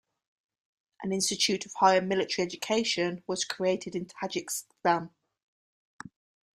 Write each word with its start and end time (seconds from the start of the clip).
An 1.03 1.11
institute 1.13 1.67
of 1.67 1.73
higher 1.75 2.01
military 2.01 2.43
education 2.43 3.23
was 3.27 3.45
created 3.45 3.95
in 3.95 4.07
Tajikistan. 4.07 5.11